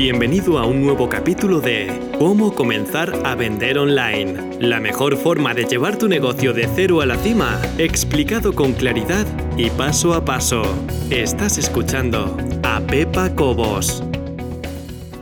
Bienvenido 0.00 0.60
a 0.60 0.64
un 0.64 0.80
nuevo 0.80 1.08
capítulo 1.08 1.60
de 1.60 1.88
Cómo 2.20 2.54
comenzar 2.54 3.26
a 3.26 3.34
vender 3.34 3.78
online. 3.78 4.56
La 4.60 4.78
mejor 4.78 5.16
forma 5.16 5.54
de 5.54 5.64
llevar 5.64 5.98
tu 5.98 6.06
negocio 6.06 6.52
de 6.52 6.68
cero 6.72 7.00
a 7.00 7.06
la 7.06 7.16
cima, 7.16 7.60
explicado 7.78 8.54
con 8.54 8.74
claridad 8.74 9.26
y 9.56 9.70
paso 9.70 10.14
a 10.14 10.24
paso. 10.24 10.62
Estás 11.10 11.58
escuchando 11.58 12.36
a 12.62 12.78
Pepa 12.78 13.34
Cobos. 13.34 14.04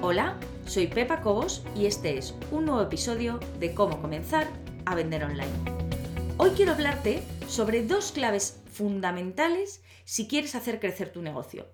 Hola, 0.02 0.38
soy 0.66 0.88
Pepa 0.88 1.22
Cobos 1.22 1.64
y 1.74 1.86
este 1.86 2.18
es 2.18 2.34
un 2.50 2.66
nuevo 2.66 2.82
episodio 2.82 3.40
de 3.58 3.72
Cómo 3.72 4.02
comenzar 4.02 4.46
a 4.84 4.94
vender 4.94 5.24
online. 5.24 5.48
Hoy 6.36 6.50
quiero 6.50 6.72
hablarte 6.72 7.22
sobre 7.48 7.82
dos 7.82 8.12
claves 8.12 8.60
fundamentales 8.70 9.80
si 10.04 10.28
quieres 10.28 10.54
hacer 10.54 10.80
crecer 10.80 11.08
tu 11.14 11.22
negocio. 11.22 11.64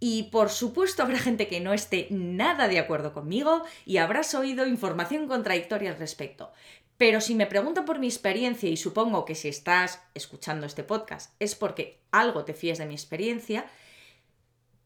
Y 0.00 0.24
por 0.24 0.48
supuesto 0.48 1.02
habrá 1.02 1.18
gente 1.18 1.46
que 1.46 1.60
no 1.60 1.74
esté 1.74 2.06
nada 2.10 2.68
de 2.68 2.78
acuerdo 2.78 3.12
conmigo 3.12 3.62
y 3.84 3.98
habrás 3.98 4.34
oído 4.34 4.66
información 4.66 5.28
contradictoria 5.28 5.90
al 5.90 5.98
respecto. 5.98 6.50
Pero 6.96 7.20
si 7.20 7.34
me 7.34 7.46
preguntan 7.46 7.84
por 7.84 7.98
mi 7.98 8.06
experiencia 8.06 8.68
y 8.68 8.76
supongo 8.76 9.24
que 9.24 9.34
si 9.34 9.48
estás 9.48 10.00
escuchando 10.14 10.66
este 10.66 10.84
podcast 10.84 11.34
es 11.38 11.54
porque 11.54 12.00
algo 12.10 12.44
te 12.44 12.54
fíes 12.54 12.78
de 12.78 12.86
mi 12.86 12.94
experiencia, 12.94 13.66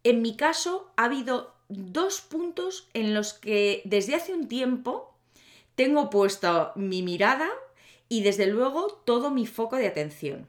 en 0.03 0.21
mi 0.21 0.37
caso 0.37 0.93
ha 0.97 1.05
habido 1.05 1.55
dos 1.69 2.21
puntos 2.21 2.89
en 2.93 3.15
los 3.15 3.35
que 3.35 3.83
desde 3.85 4.15
hace 4.15 4.35
un 4.35 4.49
tiempo 4.49 5.17
tengo 5.75 6.11
puesto 6.11 6.73
mi 6.77 7.03
mirada 7.03 7.49
y 8.09 8.23
desde 8.23 8.47
luego 8.47 9.03
todo 9.05 9.31
mi 9.31 9.47
foco 9.47 9.77
de 9.77 9.87
atención. 9.87 10.47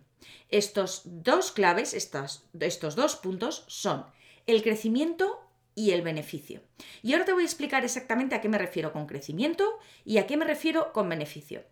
Estos 0.49 1.01
dos 1.05 1.51
claves, 1.51 1.93
estos, 1.93 2.43
estos 2.59 2.95
dos 2.95 3.15
puntos 3.15 3.63
son 3.67 4.05
el 4.47 4.63
crecimiento 4.63 5.41
y 5.75 5.91
el 5.91 6.01
beneficio. 6.01 6.61
Y 7.03 7.13
ahora 7.13 7.25
te 7.25 7.33
voy 7.33 7.43
a 7.43 7.45
explicar 7.45 7.83
exactamente 7.83 8.35
a 8.35 8.41
qué 8.41 8.49
me 8.49 8.57
refiero 8.57 8.93
con 8.93 9.07
crecimiento 9.07 9.79
y 10.05 10.17
a 10.17 10.27
qué 10.27 10.37
me 10.37 10.45
refiero 10.45 10.93
con 10.93 11.09
beneficio. 11.09 11.63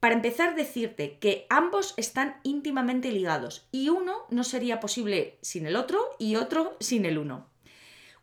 Para 0.00 0.16
empezar, 0.16 0.54
decirte 0.54 1.18
que 1.18 1.46
ambos 1.48 1.94
están 1.96 2.36
íntimamente 2.42 3.10
ligados 3.10 3.68
y 3.72 3.88
uno 3.88 4.26
no 4.28 4.44
sería 4.44 4.80
posible 4.80 5.38
sin 5.40 5.66
el 5.66 5.76
otro 5.76 6.10
y 6.18 6.36
otro 6.36 6.76
sin 6.80 7.06
el 7.06 7.16
uno. 7.16 7.48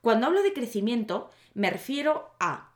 Cuando 0.01 0.27
hablo 0.27 0.43
de 0.43 0.53
crecimiento, 0.53 1.31
me 1.53 1.69
refiero 1.69 2.35
a 2.39 2.71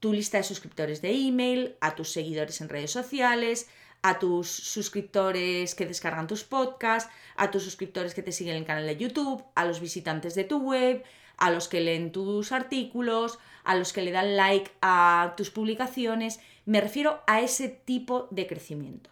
tu 0.00 0.12
lista 0.12 0.38
de 0.38 0.44
suscriptores 0.44 1.02
de 1.02 1.10
email, 1.10 1.76
a 1.80 1.94
tus 1.94 2.12
seguidores 2.12 2.60
en 2.60 2.68
redes 2.68 2.90
sociales, 2.90 3.68
a 4.02 4.18
tus 4.18 4.48
suscriptores 4.48 5.74
que 5.74 5.86
descargan 5.86 6.26
tus 6.26 6.44
podcasts, 6.44 7.10
a 7.36 7.50
tus 7.50 7.62
suscriptores 7.62 8.14
que 8.14 8.22
te 8.22 8.32
siguen 8.32 8.54
en 8.54 8.60
el 8.62 8.66
canal 8.66 8.86
de 8.86 8.96
YouTube, 8.96 9.44
a 9.54 9.64
los 9.64 9.80
visitantes 9.80 10.34
de 10.34 10.44
tu 10.44 10.58
web, 10.58 11.04
a 11.36 11.50
los 11.50 11.68
que 11.68 11.80
leen 11.80 12.12
tus 12.12 12.52
artículos, 12.52 13.38
a 13.64 13.74
los 13.74 13.92
que 13.92 14.02
le 14.02 14.12
dan 14.12 14.36
like 14.36 14.70
a 14.80 15.34
tus 15.36 15.50
publicaciones. 15.50 16.40
Me 16.64 16.80
refiero 16.80 17.20
a 17.26 17.40
ese 17.40 17.68
tipo 17.68 18.28
de 18.30 18.46
crecimiento. 18.46 19.10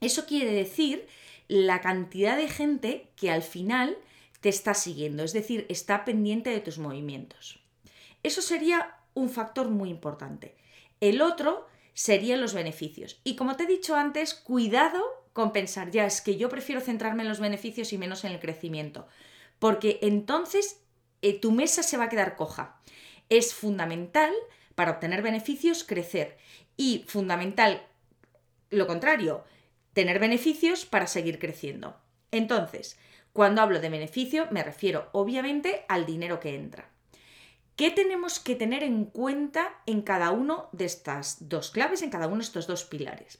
Eso 0.00 0.26
quiere 0.26 0.52
decir 0.52 1.06
la 1.48 1.80
cantidad 1.80 2.36
de 2.36 2.48
gente 2.48 3.08
que 3.16 3.30
al 3.30 3.42
final 3.42 3.96
te 4.40 4.48
está 4.48 4.74
siguiendo, 4.74 5.22
es 5.24 5.32
decir, 5.32 5.66
está 5.68 6.04
pendiente 6.04 6.50
de 6.50 6.60
tus 6.60 6.78
movimientos. 6.78 7.60
Eso 8.22 8.42
sería 8.42 8.96
un 9.14 9.30
factor 9.30 9.68
muy 9.68 9.90
importante. 9.90 10.54
El 11.00 11.22
otro 11.22 11.66
serían 11.96 12.42
los 12.42 12.52
beneficios. 12.52 13.18
Y 13.24 13.36
como 13.36 13.56
te 13.56 13.64
he 13.64 13.66
dicho 13.66 13.96
antes, 13.96 14.34
cuidado 14.34 15.02
con 15.32 15.52
pensar, 15.52 15.90
ya 15.90 16.04
es 16.04 16.20
que 16.20 16.36
yo 16.36 16.50
prefiero 16.50 16.82
centrarme 16.82 17.22
en 17.22 17.28
los 17.30 17.40
beneficios 17.40 17.92
y 17.94 17.98
menos 17.98 18.24
en 18.24 18.32
el 18.32 18.38
crecimiento, 18.38 19.08
porque 19.58 19.98
entonces 20.02 20.82
eh, 21.22 21.40
tu 21.40 21.52
mesa 21.52 21.82
se 21.82 21.96
va 21.96 22.04
a 22.04 22.08
quedar 22.10 22.36
coja. 22.36 22.80
Es 23.30 23.54
fundamental 23.54 24.32
para 24.74 24.92
obtener 24.92 25.22
beneficios 25.22 25.84
crecer 25.84 26.36
y 26.76 27.04
fundamental 27.08 27.82
lo 28.68 28.86
contrario, 28.86 29.44
tener 29.94 30.18
beneficios 30.18 30.84
para 30.84 31.06
seguir 31.06 31.38
creciendo. 31.38 31.96
Entonces, 32.30 32.98
cuando 33.32 33.62
hablo 33.62 33.80
de 33.80 33.88
beneficio 33.88 34.48
me 34.50 34.62
refiero 34.62 35.08
obviamente 35.12 35.86
al 35.88 36.04
dinero 36.04 36.40
que 36.40 36.54
entra. 36.56 36.90
¿Qué 37.76 37.90
tenemos 37.90 38.40
que 38.40 38.56
tener 38.56 38.82
en 38.82 39.04
cuenta 39.04 39.82
en 39.84 40.00
cada 40.00 40.30
uno 40.30 40.70
de 40.72 40.86
estas 40.86 41.48
dos 41.48 41.70
claves, 41.70 42.00
en 42.00 42.10
cada 42.10 42.26
uno 42.26 42.38
de 42.38 42.44
estos 42.44 42.66
dos 42.66 42.84
pilares? 42.84 43.38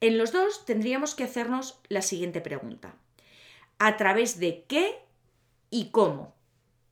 En 0.00 0.16
los 0.16 0.32
dos 0.32 0.64
tendríamos 0.64 1.14
que 1.14 1.24
hacernos 1.24 1.78
la 1.88 2.00
siguiente 2.00 2.40
pregunta. 2.40 2.94
¿A 3.78 3.98
través 3.98 4.40
de 4.40 4.64
qué 4.66 4.98
y 5.68 5.90
cómo? 5.90 6.34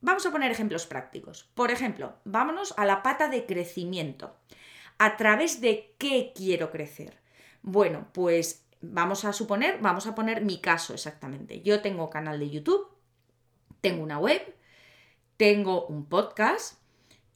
Vamos 0.01 0.27
a 0.27 0.31
poner 0.31 0.51
ejemplos 0.51 0.85
prácticos. 0.85 1.49
Por 1.55 1.71
ejemplo, 1.71 2.13
vámonos 2.23 2.75
a 2.77 2.85
la 2.85 3.01
pata 3.01 3.29
de 3.29 3.47
crecimiento. 3.47 4.35
¿A 4.99 5.17
través 5.17 5.61
de 5.61 5.95
qué 5.97 6.33
quiero 6.35 6.69
crecer? 6.69 7.17
Bueno, 7.63 8.07
pues 8.13 8.63
vamos 8.81 9.25
a 9.25 9.33
suponer, 9.33 9.79
vamos 9.81 10.05
a 10.05 10.13
poner 10.13 10.45
mi 10.45 10.59
caso 10.59 10.93
exactamente. 10.93 11.61
Yo 11.61 11.81
tengo 11.81 12.11
canal 12.11 12.39
de 12.39 12.51
YouTube, 12.51 12.87
tengo 13.81 14.03
una 14.03 14.19
web, 14.19 14.55
tengo 15.37 15.85
un 15.87 16.05
podcast 16.05 16.79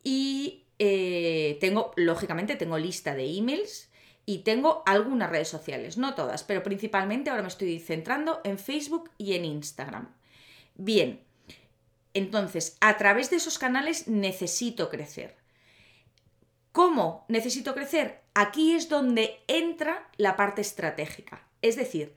y 0.04 0.64
eh, 0.80 1.58
tengo, 1.60 1.92
lógicamente, 1.96 2.56
tengo 2.56 2.78
lista 2.78 3.16
de 3.16 3.26
emails 3.26 3.90
y 4.26 4.40
tengo 4.40 4.84
algunas 4.86 5.30
redes 5.30 5.50
sociales, 5.50 5.98
no 5.98 6.14
todas, 6.16 6.44
pero 6.44 6.64
principalmente 6.64 7.30
ahora 7.30 7.42
me 7.42 7.48
estoy 7.48 7.80
centrando 7.80 8.42
en 8.44 8.60
Facebook 8.60 9.10
y 9.18 9.34
en 9.34 9.46
Instagram. 9.46 10.14
Bien, 10.76 11.22
entonces, 12.14 12.78
a 12.80 12.98
través 12.98 13.30
de 13.30 13.38
esos 13.38 13.58
canales 13.58 14.08
necesito 14.08 14.90
crecer. 14.90 15.36
¿Cómo 16.72 17.26
necesito 17.28 17.74
crecer? 17.74 18.22
Aquí 18.34 18.74
es 18.74 18.90
donde 18.90 19.40
entra 19.48 20.10
la 20.18 20.36
parte 20.36 20.62
estratégica. 20.62 21.46
Es 21.62 21.76
decir, 21.76 22.14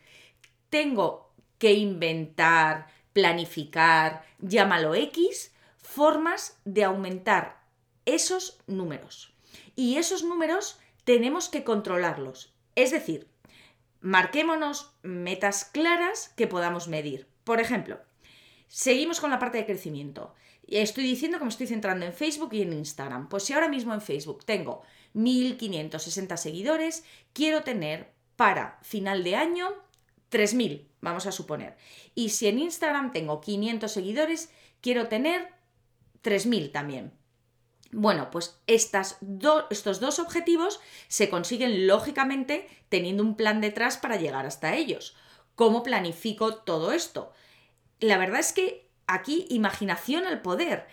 tengo 0.70 1.32
que 1.58 1.72
inventar, 1.72 2.88
planificar, 3.12 4.24
llámalo 4.40 4.94
X, 4.94 5.51
formas 5.92 6.58
de 6.64 6.84
aumentar 6.84 7.62
esos 8.06 8.58
números. 8.66 9.34
Y 9.76 9.96
esos 9.96 10.24
números 10.24 10.78
tenemos 11.04 11.50
que 11.50 11.64
controlarlos. 11.64 12.54
Es 12.74 12.90
decir, 12.92 13.28
marquémonos 14.00 14.94
metas 15.02 15.66
claras 15.66 16.30
que 16.34 16.46
podamos 16.46 16.88
medir. 16.88 17.26
Por 17.44 17.60
ejemplo, 17.60 18.00
seguimos 18.68 19.20
con 19.20 19.30
la 19.30 19.38
parte 19.38 19.58
de 19.58 19.66
crecimiento. 19.66 20.34
Estoy 20.66 21.04
diciendo 21.04 21.36
que 21.36 21.44
me 21.44 21.50
estoy 21.50 21.66
centrando 21.66 22.06
en 22.06 22.14
Facebook 22.14 22.54
y 22.54 22.62
en 22.62 22.72
Instagram. 22.72 23.28
Pues 23.28 23.42
si 23.42 23.52
ahora 23.52 23.68
mismo 23.68 23.92
en 23.92 24.00
Facebook 24.00 24.46
tengo 24.46 24.82
1560 25.12 26.38
seguidores, 26.38 27.04
quiero 27.34 27.64
tener 27.64 28.12
para 28.36 28.78
final 28.80 29.24
de 29.24 29.36
año 29.36 29.68
3000, 30.30 30.88
vamos 31.02 31.26
a 31.26 31.32
suponer. 31.32 31.76
Y 32.14 32.30
si 32.30 32.48
en 32.48 32.58
Instagram 32.60 33.12
tengo 33.12 33.42
500 33.42 33.92
seguidores, 33.92 34.50
quiero 34.80 35.08
tener 35.08 35.52
3.000 36.22 36.72
también. 36.72 37.12
Bueno, 37.92 38.30
pues 38.30 38.58
estas 38.66 39.18
estos 39.70 40.00
dos 40.00 40.18
objetivos 40.18 40.80
se 41.08 41.28
consiguen 41.28 41.86
lógicamente 41.86 42.68
teniendo 42.88 43.22
un 43.22 43.36
plan 43.36 43.60
detrás 43.60 43.98
para 43.98 44.16
llegar 44.16 44.46
hasta 44.46 44.74
ellos. 44.74 45.14
¿Cómo 45.54 45.82
planifico 45.82 46.54
todo 46.54 46.92
esto? 46.92 47.32
La 48.00 48.16
verdad 48.16 48.40
es 48.40 48.54
que 48.54 48.88
aquí 49.06 49.46
imaginación 49.50 50.26
al 50.26 50.40
poder. 50.40 50.86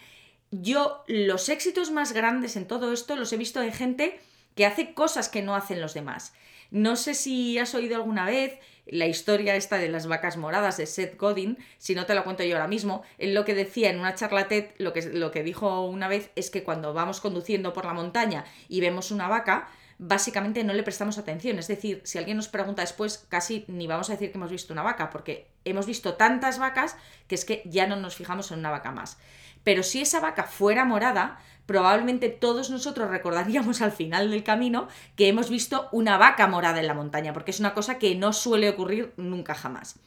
Yo 0.52 1.04
los 1.08 1.48
éxitos 1.48 1.90
más 1.90 2.12
grandes 2.12 2.58
en 2.58 2.68
todo 2.68 2.92
esto 2.92 3.16
los 3.16 3.32
he 3.32 3.38
visto 3.38 3.62
en 3.62 3.72
gente 3.72 4.20
que 4.56 4.66
hace 4.66 4.94
cosas 4.94 5.30
que 5.30 5.42
no 5.42 5.56
hacen 5.56 5.80
los 5.80 5.94
demás. 5.94 6.34
No 6.72 6.96
sé 6.96 7.14
si 7.14 7.58
has 7.58 7.74
oído 7.76 7.96
alguna 7.96 8.26
vez 8.26 8.60
la 8.86 9.06
historia 9.06 9.56
esta 9.56 9.78
de 9.78 9.90
las 9.90 10.08
vacas 10.08 10.38
moradas 10.38 10.78
de 10.78 10.86
Seth 10.86 11.18
Godin, 11.18 11.58
si 11.78 11.96
no 11.96 12.06
te 12.06 12.16
la 12.16 12.24
cuento 12.24 12.44
yo 12.44 12.56
ahora 12.56 12.68
mismo, 12.68 13.04
él 13.18 13.34
lo 13.34 13.46
que 13.46 13.54
decía 13.54 13.90
en 13.90 14.00
una 14.00 14.16
charla 14.16 14.48
TED, 14.48 14.72
lo 14.78 14.94
que, 14.94 15.02
lo 15.04 15.32
que 15.32 15.44
dijo 15.44 15.86
una 15.86 16.08
vez 16.08 16.32
es 16.36 16.50
que 16.50 16.64
cuando 16.64 16.94
vamos 16.94 17.22
conduciendo 17.22 17.74
por 17.74 17.86
la 17.86 17.94
montaña 17.94 18.46
y 18.68 18.82
vemos 18.82 19.12
una 19.12 19.28
vaca, 19.28 19.70
básicamente 20.00 20.64
no 20.64 20.74
le 20.74 20.82
prestamos 20.82 21.18
atención. 21.18 21.60
Es 21.60 21.68
decir, 21.68 22.02
si 22.04 22.18
alguien 22.18 22.38
nos 22.38 22.48
pregunta 22.48 22.82
después, 22.82 23.26
casi 23.30 23.66
ni 23.68 23.86
vamos 23.86 24.10
a 24.10 24.14
decir 24.14 24.32
que 24.32 24.38
hemos 24.38 24.50
visto 24.50 24.74
una 24.74 24.82
vaca, 24.82 25.10
porque 25.10 25.48
hemos 25.66 25.86
visto 25.86 26.16
tantas 26.16 26.58
vacas 26.58 26.96
que 27.28 27.36
es 27.36 27.46
que 27.46 27.62
ya 27.66 27.86
no 27.86 27.96
nos 27.96 28.16
fijamos 28.16 28.52
en 28.52 28.60
una 28.60 28.72
vaca 28.72 28.92
más. 28.92 29.20
Pero 29.64 29.84
si 29.84 30.02
esa 30.02 30.20
vaca 30.20 30.44
fuera 30.44 30.86
morada, 30.86 31.40
probablemente 31.66 32.30
todos 32.30 32.72
nosotros 32.72 33.12
recordaríamos 33.12 33.82
al 33.82 33.92
final 33.92 34.32
del 34.32 34.44
camino 34.44 34.88
que 35.16 35.28
hemos 35.28 35.50
visto 35.50 35.88
una 35.92 36.18
vaca 36.18 36.48
morada 36.48 36.80
en 36.80 36.88
la 36.88 36.96
montaña, 36.96 37.32
porque 37.32 37.52
es 37.52 37.60
una 37.60 37.74
cosa 37.74 38.00
que 38.00 38.16
no 38.16 38.34
suele 38.34 38.70
ocurrir 38.70 39.14
nunca 39.18 39.54
jamás. 39.54 40.00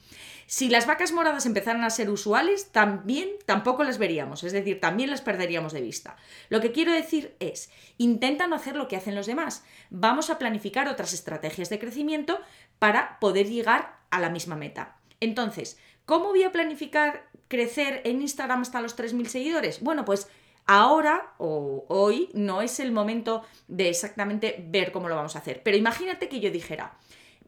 Si 0.46 0.68
las 0.68 0.86
vacas 0.86 1.12
moradas 1.12 1.46
empezaran 1.46 1.84
a 1.84 1.90
ser 1.90 2.10
usuales, 2.10 2.72
también 2.72 3.28
tampoco 3.46 3.84
las 3.84 3.98
veríamos, 3.98 4.44
es 4.44 4.52
decir, 4.52 4.80
también 4.80 5.08
las 5.08 5.22
perderíamos 5.22 5.72
de 5.72 5.80
vista. 5.80 6.16
Lo 6.48 6.60
que 6.60 6.72
quiero 6.72 6.92
decir 6.92 7.36
es, 7.38 7.70
intenta 7.96 8.46
no 8.46 8.56
hacer 8.56 8.76
lo 8.76 8.88
que 8.88 8.96
hacen 8.96 9.14
los 9.14 9.26
demás. 9.26 9.64
Vamos 9.88 10.30
a 10.30 10.38
planificar 10.38 10.88
otras 10.88 11.12
estrategias 11.12 11.70
de 11.70 11.78
crecimiento 11.78 12.40
para 12.78 13.18
poder 13.20 13.48
llegar 13.48 14.00
a 14.10 14.18
la 14.18 14.30
misma 14.30 14.56
meta. 14.56 14.96
Entonces, 15.20 15.78
¿cómo 16.04 16.30
voy 16.30 16.42
a 16.42 16.52
planificar 16.52 17.30
crecer 17.52 18.00
en 18.04 18.22
Instagram 18.22 18.62
hasta 18.62 18.80
los 18.80 18.96
3.000 18.96 19.26
seguidores? 19.26 19.80
Bueno, 19.82 20.06
pues 20.06 20.28
Ahora 20.66 21.34
o 21.38 21.84
hoy 21.88 22.28
no 22.34 22.62
es 22.62 22.78
el 22.78 22.92
momento 22.92 23.42
de 23.66 23.88
exactamente 23.88 24.64
ver 24.68 24.92
cómo 24.92 25.08
lo 25.08 25.16
vamos 25.16 25.34
a 25.34 25.40
hacer, 25.40 25.60
pero 25.64 25.76
imagínate 25.76 26.28
que 26.28 26.38
yo 26.38 26.52
dijera, 26.52 26.96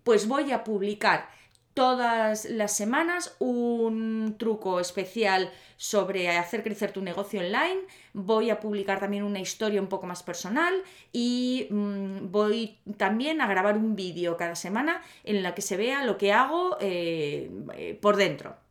pues 0.02 0.26
voy 0.26 0.50
a 0.50 0.64
publicar 0.64 1.28
todas 1.74 2.44
las 2.44 2.76
semanas 2.76 3.36
un 3.40 4.36
truco 4.38 4.80
especial 4.80 5.52
sobre 5.76 6.28
hacer 6.28 6.62
crecer 6.62 6.92
tu 6.92 7.02
negocio 7.02 7.40
online. 7.40 7.80
Voy 8.12 8.50
a 8.50 8.60
publicar 8.60 9.00
también 9.00 9.24
una 9.24 9.40
historia 9.40 9.80
un 9.80 9.88
poco 9.88 10.06
más 10.06 10.22
personal 10.22 10.82
y 11.12 11.66
mm, 11.70 12.30
voy 12.30 12.78
también 12.96 13.40
a 13.40 13.48
grabar 13.48 13.76
un 13.76 13.96
vídeo 13.96 14.36
cada 14.36 14.54
semana 14.54 15.02
en 15.24 15.42
la 15.42 15.54
que 15.54 15.62
se 15.62 15.76
vea 15.76 16.04
lo 16.04 16.16
que 16.16 16.32
hago 16.32 16.76
eh, 16.80 17.50
eh, 17.76 17.98
por 18.00 18.16
dentro. 18.16 18.63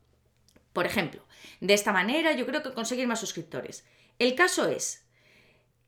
Por 0.74 0.86
ejemplo, 0.86 1.24
de 1.62 1.74
esta 1.74 1.94
manera 1.94 2.34
yo 2.34 2.46
creo 2.46 2.64
que 2.64 2.74
conseguir 2.74 3.08
más 3.08 3.20
suscriptores. 3.20 3.86
El 4.20 4.36
caso 4.36 4.68
es 4.68 5.04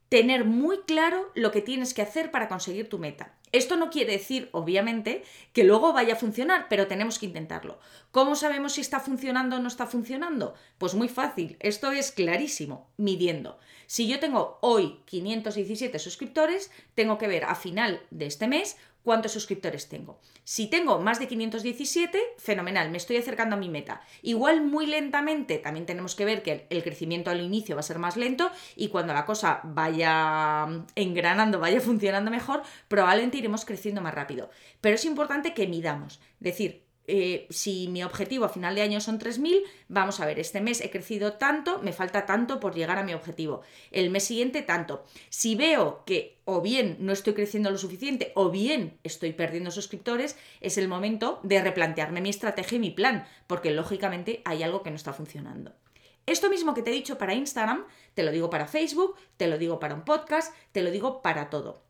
tener 0.09 0.45
muy 0.45 0.79
claro 0.81 1.31
lo 1.35 1.51
que 1.51 1.61
tienes 1.61 1.93
que 1.93 2.01
hacer 2.01 2.31
para 2.31 2.47
conseguir 2.47 2.87
tu 2.89 2.99
meta. 2.99 3.35
Esto 3.51 3.75
no 3.77 3.89
quiere 3.89 4.13
decir, 4.13 4.49
obviamente, 4.51 5.23
que 5.53 5.63
luego 5.63 5.93
vaya 5.93 6.13
a 6.13 6.17
funcionar, 6.17 6.67
pero 6.69 6.87
tenemos 6.87 7.19
que 7.19 7.25
intentarlo. 7.25 7.79
¿Cómo 8.11 8.35
sabemos 8.35 8.73
si 8.73 8.81
está 8.81 8.99
funcionando 8.99 9.55
o 9.55 9.59
no 9.59 9.67
está 9.67 9.87
funcionando? 9.87 10.55
Pues 10.77 10.93
muy 10.93 11.07
fácil, 11.07 11.57
esto 11.59 11.91
es 11.91 12.11
clarísimo, 12.11 12.89
midiendo. 12.97 13.57
Si 13.87 14.07
yo 14.07 14.19
tengo 14.19 14.59
hoy 14.61 14.99
517 15.05 15.99
suscriptores, 15.99 16.71
tengo 16.95 17.17
que 17.17 17.27
ver 17.27 17.45
a 17.45 17.55
final 17.55 18.01
de 18.11 18.25
este 18.25 18.47
mes 18.47 18.77
cuántos 19.05 19.31
suscriptores 19.31 19.87
tengo. 19.87 20.19
Si 20.43 20.67
tengo 20.67 20.99
más 20.99 21.19
de 21.19 21.27
517, 21.27 22.19
fenomenal, 22.37 22.89
me 22.89 22.97
estoy 22.97 23.17
acercando 23.17 23.55
a 23.55 23.59
mi 23.59 23.69
meta. 23.69 24.01
Igual 24.23 24.65
muy 24.65 24.87
lentamente, 24.87 25.59
también 25.59 25.85
tenemos 25.85 26.15
que 26.15 26.25
ver 26.25 26.41
que 26.41 26.65
el 26.69 26.83
crecimiento 26.83 27.29
al 27.29 27.39
inicio 27.39 27.75
va 27.75 27.81
a 27.81 27.83
ser 27.83 27.99
más 27.99 28.17
lento 28.17 28.51
y 28.75 28.89
cuando 28.89 29.13
la 29.13 29.25
cosa 29.25 29.61
vaya 29.63 30.67
engranando, 30.95 31.59
vaya 31.59 31.79
funcionando 31.89 32.31
mejor, 32.31 32.63
probablemente 32.87 33.37
iremos 33.37 33.63
creciendo 33.63 34.01
más 34.01 34.15
rápido. 34.15 34.49
Pero 34.81 34.95
es 34.95 35.05
importante 35.05 35.53
que 35.53 35.67
midamos, 35.67 36.19
decir, 36.39 36.84
eh, 37.07 37.47
si 37.49 37.87
mi 37.87 38.03
objetivo 38.03 38.45
a 38.45 38.49
final 38.49 38.75
de 38.75 38.81
año 38.81 39.01
son 39.01 39.19
3.000, 39.19 39.61
vamos 39.87 40.19
a 40.19 40.25
ver, 40.25 40.39
este 40.39 40.61
mes 40.61 40.81
he 40.81 40.89
crecido 40.89 41.33
tanto, 41.33 41.79
me 41.81 41.93
falta 41.93 42.25
tanto 42.25 42.59
por 42.59 42.73
llegar 42.73 42.97
a 42.97 43.03
mi 43.03 43.13
objetivo. 43.13 43.61
El 43.91 44.09
mes 44.09 44.23
siguiente 44.23 44.61
tanto. 44.61 45.05
Si 45.29 45.55
veo 45.55 46.03
que 46.05 46.39
o 46.45 46.61
bien 46.61 46.97
no 46.99 47.13
estoy 47.13 47.33
creciendo 47.33 47.71
lo 47.71 47.77
suficiente 47.77 48.31
o 48.35 48.49
bien 48.49 48.99
estoy 49.03 49.33
perdiendo 49.33 49.71
suscriptores, 49.71 50.37
es 50.61 50.77
el 50.77 50.87
momento 50.87 51.39
de 51.43 51.61
replantearme 51.61 52.21
mi 52.21 52.29
estrategia 52.29 52.77
y 52.77 52.79
mi 52.79 52.91
plan, 52.91 53.25
porque 53.47 53.71
lógicamente 53.71 54.41
hay 54.45 54.63
algo 54.63 54.83
que 54.83 54.89
no 54.89 54.95
está 54.95 55.13
funcionando. 55.13 55.73
Esto 56.25 56.49
mismo 56.49 56.73
que 56.73 56.81
te 56.81 56.89
he 56.89 56.93
dicho 56.93 57.19
para 57.19 57.35
Instagram, 57.35 57.85
te 58.15 58.23
lo 58.23 58.31
digo 58.31 58.49
para 58.49 58.67
Facebook, 58.67 59.15
te 59.37 59.47
lo 59.47 59.59
digo 59.59 59.79
para 59.79 59.93
un 59.93 60.03
podcast, 60.05 60.55
te 60.71 60.81
lo 60.81 60.89
digo 60.89 61.21
para 61.21 61.49
todo. 61.51 61.83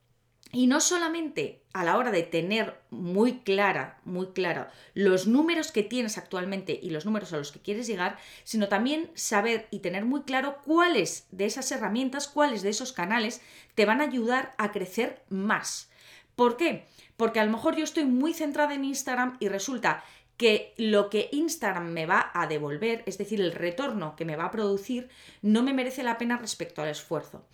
Y 0.52 0.68
no 0.68 0.80
solamente 0.80 1.62
a 1.74 1.84
la 1.84 1.98
hora 1.98 2.12
de 2.12 2.24
tener 2.24 2.80
muy 2.90 3.40
clara, 3.40 4.00
muy 4.06 4.28
clara 4.28 4.72
los 4.94 5.28
números 5.28 5.74
que 5.74 5.84
tienes 5.84 6.18
actualmente 6.18 6.80
y 6.82 6.92
los 6.92 7.06
números 7.06 7.34
a 7.34 7.38
los 7.38 7.52
que 7.52 7.60
quieres 7.60 7.88
llegar, 7.88 8.18
sino 8.46 8.70
también 8.70 9.12
saber 9.16 9.68
y 9.72 9.80
tener 9.80 10.06
muy 10.06 10.22
claro 10.22 10.62
cuáles 10.64 11.28
de 11.32 11.46
esas 11.46 11.70
herramientas, 11.72 12.30
cuáles 12.30 12.62
de 12.62 12.70
esos 12.70 12.94
canales 12.94 13.42
te 13.76 13.86
van 13.86 14.00
a 14.00 14.06
ayudar 14.06 14.56
a 14.58 14.72
crecer 14.72 15.24
más. 15.30 15.90
¿Por 16.36 16.56
qué? 16.56 16.88
Porque 17.18 17.40
a 17.40 17.46
lo 17.46 17.52
mejor 17.52 17.76
yo 17.76 17.84
estoy 17.84 18.06
muy 18.06 18.34
centrada 18.34 18.74
en 18.74 18.86
Instagram 18.86 19.38
y 19.40 19.50
resulta 19.50 20.04
que 20.38 20.74
lo 20.78 21.10
que 21.10 21.30
Instagram 21.32 21.88
me 21.88 22.06
va 22.06 22.32
a 22.34 22.48
devolver, 22.48 23.04
es 23.06 23.18
decir, 23.18 23.40
el 23.40 23.54
retorno 23.54 24.16
que 24.16 24.26
me 24.26 24.36
va 24.36 24.46
a 24.46 24.52
producir, 24.52 25.10
no 25.42 25.64
me 25.64 25.74
merece 25.74 26.04
la 26.04 26.18
pena 26.18 26.38
respecto 26.38 26.82
al 26.82 26.90
esfuerzo 26.90 27.46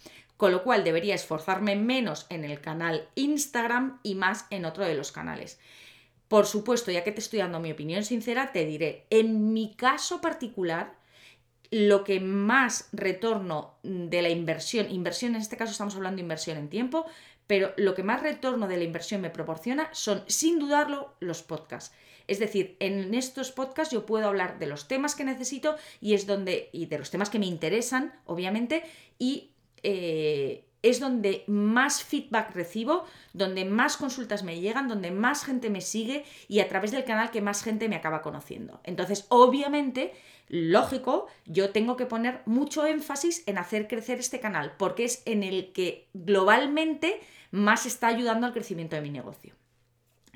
con 0.42 0.52
lo 0.52 0.64
cual 0.64 0.84
debería 0.84 1.14
esforzarme 1.14 1.76
menos 1.76 2.26
en 2.30 2.44
el 2.46 2.62
canal 2.62 3.08
Instagram 3.14 4.00
y 4.02 4.16
más 4.16 4.48
en 4.50 4.66
otro 4.66 4.84
de 4.84 4.96
los 4.96 5.12
canales. 5.12 5.60
Por 6.28 6.48
supuesto, 6.48 6.90
ya 6.90 7.04
que 7.04 7.12
te 7.12 7.20
estoy 7.20 7.38
dando 7.38 7.60
mi 7.60 7.72
opinión 7.72 8.04
sincera, 8.04 8.52
te 8.52 8.66
diré, 8.66 9.06
en 9.12 9.54
mi 9.54 9.76
caso 9.76 10.20
particular, 10.20 10.96
lo 11.70 12.04
que 12.04 12.20
más 12.20 12.90
retorno 12.92 13.76
de 13.84 14.24
la 14.24 14.30
inversión, 14.30 14.90
inversión 14.90 15.36
en 15.36 15.42
este 15.42 15.58
caso 15.58 15.74
estamos 15.74 15.96
hablando 15.96 16.16
de 16.16 16.24
inversión 16.24 16.58
en 16.58 16.70
tiempo, 16.70 17.06
pero 17.46 17.76
lo 17.78 17.94
que 17.94 18.02
más 18.02 18.24
retorno 18.24 18.68
de 18.68 18.78
la 18.78 18.84
inversión 18.84 19.22
me 19.22 19.30
proporciona 19.30 19.90
son, 19.94 20.24
sin 20.26 20.58
dudarlo, 20.58 21.14
los 21.20 21.44
podcasts. 21.44 21.96
Es 22.32 22.40
decir, 22.40 22.78
en 22.80 23.14
estos 23.14 23.52
podcasts 23.52 23.94
yo 23.94 24.06
puedo 24.06 24.26
hablar 24.26 24.58
de 24.58 24.66
los 24.66 24.88
temas 24.88 25.16
que 25.16 25.26
necesito 25.26 25.76
y 26.00 26.14
es 26.14 26.28
donde, 26.28 26.70
y 26.72 26.86
de 26.86 26.98
los 26.98 27.12
temas 27.12 27.30
que 27.30 27.40
me 27.40 27.46
interesan, 27.46 28.14
obviamente, 28.26 28.84
y 29.20 29.52
eh, 29.84 30.64
es 30.82 31.02
donde 31.02 31.44
más 31.48 32.02
feedback 32.02 32.56
recibo, 32.56 33.04
donde 33.34 33.66
más 33.66 33.98
consultas 33.98 34.44
me 34.44 34.62
llegan, 34.62 34.88
donde 34.88 35.12
más 35.12 35.44
gente 35.44 35.70
me 35.70 35.82
sigue 35.82 36.24
y 36.48 36.62
a 36.62 36.70
través 36.70 36.92
del 36.92 37.04
canal 37.04 37.32
que 37.32 37.42
más 37.42 37.64
gente 37.64 37.90
me 37.90 37.98
acaba 37.98 38.22
conociendo. 38.22 38.80
Entonces, 38.86 39.26
obviamente, 39.28 40.14
lógico, 40.48 41.28
yo 41.46 41.72
tengo 41.72 41.98
que 41.98 42.06
poner 42.06 42.44
mucho 42.46 42.86
énfasis 42.86 43.44
en 43.46 43.58
hacer 43.58 43.90
crecer 43.90 44.20
este 44.20 44.40
canal, 44.40 44.76
porque 44.78 45.04
es 45.04 45.22
en 45.26 45.44
el 45.44 45.74
que 45.74 46.08
globalmente 46.14 47.20
más 47.52 47.86
está 47.86 48.08
ayudando 48.08 48.48
al 48.48 48.54
crecimiento 48.54 48.96
de 48.96 49.02
mi 49.02 49.10
negocio. 49.10 49.54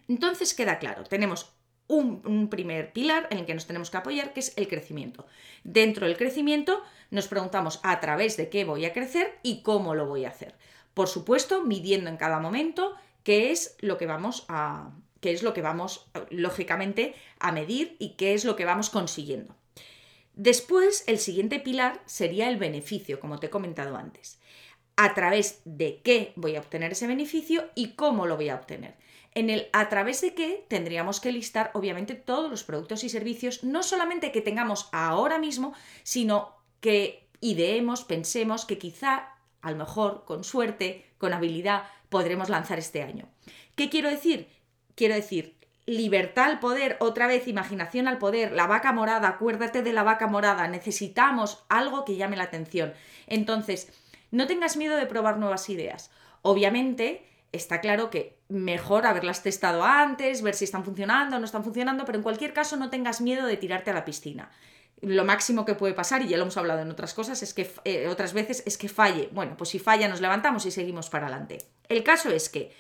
Entonces 0.09 0.53
queda 0.53 0.77
claro, 0.77 1.06
tenemos 1.06 1.56
un, 1.88 2.50
primer 2.50 2.94
pilar 2.94 3.28
en 3.30 3.40
el 3.40 3.46
que 3.46 3.54
nos 3.54 3.68
tenemos 3.68 3.90
que 3.90 3.98
apoyar, 3.98 4.34
que 4.34 4.40
es 4.40 4.54
el 4.58 4.68
crecimiento. 4.68 5.26
Dentro 5.64 6.08
del 6.08 6.18
crecimiento 6.18 6.82
nos 7.12 7.28
preguntamos 7.28 7.80
a 7.84 8.00
través 8.00 8.38
de 8.38 8.50
qué 8.50 8.66
voy 8.66 8.86
a 8.86 8.94
crecer 8.94 9.38
y 9.44 9.62
cómo 9.62 9.96
lo 9.96 10.08
voy 10.08 10.26
a 10.26 10.30
hacer. 10.30 10.56
Por 10.94 11.08
supuesto, 11.08 11.64
midiendo 11.64 12.10
en 12.10 12.18
cada 12.18 12.40
momento 12.40 12.96
qué 13.24 13.52
es 13.52 13.76
lo 13.80 13.98
que 13.98 14.08
vamos 14.08 14.46
a 14.48 14.92
qué 15.22 15.32
es 15.32 15.42
lo 15.42 15.54
que 15.54 15.64
vamos 15.64 16.08
lógicamente 16.30 17.16
a 17.40 17.52
medir 17.52 17.96
y 17.98 18.10
qué 18.10 18.36
es 18.36 18.46
lo 18.46 18.56
que 18.56 18.66
vamos 18.66 18.92
consiguiendo. 18.92 19.56
Después, 20.36 21.04
el 21.08 21.18
siguiente 21.18 21.60
pilar 21.60 22.00
sería 22.06 22.48
el 22.48 22.58
beneficio, 22.58 23.20
como 23.20 23.40
te 23.40 23.48
he 23.48 23.50
comentado 23.50 23.96
antes. 23.96 24.38
A 24.98 25.16
través 25.16 25.62
de 25.66 26.02
qué 26.04 26.34
voy 26.36 26.56
a 26.56 26.60
obtener 26.60 26.92
ese 26.92 27.08
beneficio 27.08 27.72
y 27.74 27.94
cómo 27.94 28.28
lo 28.28 28.36
voy 28.36 28.50
a 28.50 28.56
obtener 28.56 28.96
en 29.36 29.50
el 29.50 29.68
a 29.74 29.90
través 29.90 30.22
de 30.22 30.34
qué 30.34 30.66
tendríamos 30.68 31.20
que 31.20 31.32
listar 31.32 31.70
obviamente 31.74 32.16
todos 32.16 32.50
los 32.50 32.64
productos 32.64 33.04
y 33.04 33.10
servicios, 33.10 33.64
no 33.64 33.84
solamente 33.84 34.32
que 34.32 34.42
tengamos 34.42 34.90
ahora 34.92 35.38
mismo, 35.38 35.74
sino 36.04 36.56
que 36.80 37.28
ideemos, 37.42 38.04
pensemos 38.04 38.66
que 38.66 38.78
quizá, 38.78 39.30
a 39.62 39.72
lo 39.72 39.78
mejor, 39.78 40.24
con 40.26 40.44
suerte, 40.44 41.06
con 41.18 41.34
habilidad, 41.34 41.84
podremos 42.10 42.50
lanzar 42.50 42.80
este 42.80 43.04
año. 43.04 43.27
¿Qué 43.75 43.89
quiero 43.89 44.10
decir? 44.10 44.48
Quiero 44.96 45.15
decir, 45.15 45.58
libertad 45.86 46.46
al 46.46 46.60
poder, 46.60 46.96
otra 47.01 47.27
vez 47.27 47.48
imaginación 47.48 48.08
al 48.08 48.18
poder, 48.18 48.54
la 48.54 48.68
vaca 48.68 48.94
morada, 48.94 49.27
acuérdate 49.27 49.84
de 49.84 49.92
la 49.92 50.04
vaca 50.04 50.27
morada, 50.27 50.68
necesitamos 50.70 51.65
algo 51.68 52.06
que 52.06 52.15
llame 52.15 52.38
la 52.38 52.44
atención. 52.44 52.94
Entonces, 53.27 53.92
no 54.32 54.48
tengas 54.48 54.77
miedo 54.77 54.96
de 54.96 55.06
probar 55.06 55.38
nuevas 55.38 55.70
ideas. 55.70 56.10
Obviamente, 56.42 57.25
está 57.55 57.81
claro 57.81 58.09
que 58.09 58.38
mejor 58.50 59.05
haberlas 59.05 59.43
testado 59.43 59.83
antes, 59.83 60.41
ver 60.41 60.55
si 60.55 60.65
están 60.65 60.83
funcionando 60.83 61.35
o 61.35 61.39
no 61.39 61.45
están 61.45 61.63
funcionando, 61.63 62.05
pero 62.05 62.17
en 62.17 62.24
cualquier 62.24 62.53
caso 62.53 62.77
no 62.77 62.89
tengas 62.89 63.21
miedo 63.21 63.47
de 63.47 63.57
tirarte 63.57 63.91
a 63.91 63.93
la 63.93 64.05
piscina. 64.05 64.51
Lo 65.01 65.25
máximo 65.25 65.65
que 65.65 65.75
puede 65.75 65.93
pasar, 65.93 66.21
y 66.21 66.27
ya 66.27 66.38
lo 66.38 66.43
hemos 66.43 66.57
hablado 66.57 66.81
en 66.81 66.91
otras 66.91 67.13
cosas, 67.13 67.43
es 67.43 67.53
que 67.53 67.69
eh, 67.83 68.07
otras 68.07 68.33
veces 68.33 68.63
es 68.65 68.77
que 68.77 68.89
falle. 68.89 69.29
Bueno, 69.31 69.57
pues 69.57 69.69
si 69.69 69.79
falla 69.79 70.07
nos 70.07 70.21
levantamos 70.21 70.65
y 70.65 70.71
seguimos 70.71 71.09
para 71.09 71.27
adelante. 71.27 71.57
El 71.89 72.03
caso 72.03 72.29
es 72.29 72.50
que 72.50 72.71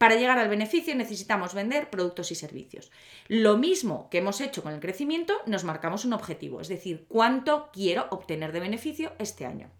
para 0.00 0.16
llegar 0.16 0.38
al 0.38 0.48
beneficio 0.48 0.94
necesitamos 0.94 1.52
vender 1.52 1.90
productos 1.90 2.32
y 2.32 2.34
servicios. 2.34 2.90
Lo 3.28 3.58
mismo 3.58 4.08
que 4.10 4.18
hemos 4.18 4.40
hecho 4.40 4.62
con 4.62 4.72
el 4.72 4.80
crecimiento, 4.80 5.34
nos 5.46 5.64
marcamos 5.64 6.06
un 6.06 6.14
objetivo, 6.14 6.60
es 6.60 6.68
decir, 6.68 7.04
cuánto 7.08 7.68
quiero 7.72 8.06
obtener 8.10 8.52
de 8.52 8.60
beneficio 8.60 9.12
este 9.18 9.44
año. 9.44 9.70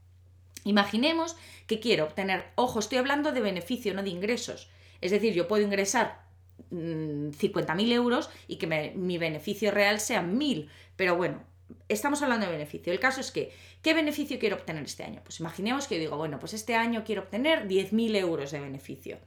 Imaginemos 0.65 1.37
que 1.67 1.81
quiero 1.81 2.05
obtener, 2.05 2.45
ojo, 2.55 2.79
estoy 2.79 2.99
hablando 2.99 3.33
de 3.33 3.41
beneficio, 3.41 3.95
no 3.95 4.03
de 4.03 4.11
ingresos. 4.11 4.69
Es 5.01 5.11
decir, 5.11 5.35
yo 5.35 5.49
puedo 5.49 5.63
ingresar 5.63 6.23
50.000 6.71 7.75
mm, 7.75 7.93
euros 7.93 8.31
y 8.47 8.57
que 8.57 8.93
mi 8.95 9.19
beneficio 9.19 9.71
real 9.71 10.01
sea 10.01 10.23
1.000. 10.23 10.69
Pero 10.97 11.17
bueno, 11.17 11.43
estamos 11.89 12.23
hablando 12.23 12.47
de 12.47 12.53
beneficio. 12.53 12.93
El 12.93 13.01
caso 13.01 13.21
es 13.21 13.31
que, 13.31 13.53
¿qué 13.83 13.95
beneficio 13.95 14.39
quiero 14.39 14.57
obtener 14.57 14.85
este 14.85 15.05
año? 15.05 15.21
Pues 15.25 15.41
imaginemos 15.41 15.87
que 15.87 15.97
yo 15.97 16.01
digo, 16.01 16.17
bueno, 16.17 16.39
pues 16.39 16.55
este 16.55 16.75
año 16.75 17.05
quiero 17.05 17.23
obtener 17.23 17.67
10.000 17.67 18.17
euros 18.17 18.51
de 18.51 18.61
beneficio. 18.61 19.19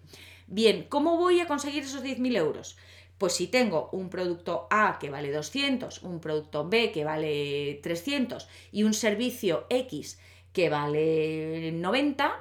Bien, 0.48 0.86
¿cómo 0.90 1.18
voy 1.18 1.40
a 1.40 1.48
conseguir 1.48 1.84
esos 1.84 2.04
10.000 2.04 2.38
euros? 2.38 2.78
Pues 3.18 3.34
si 3.34 3.48
tengo 3.48 3.90
un 3.92 4.10
producto 4.10 4.68
A 4.70 4.98
que 5.00 5.10
vale 5.10 5.32
200, 5.32 6.04
un 6.04 6.20
producto 6.20 6.68
B 6.68 6.92
que 6.92 7.06
vale 7.06 7.80
300 7.82 8.48
y 8.72 8.84
un 8.84 8.94
servicio 8.94 9.66
X 9.70 10.20
que 10.54 10.70
vale 10.70 11.72
90, 11.74 12.32